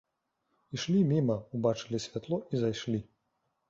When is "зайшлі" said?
2.67-3.09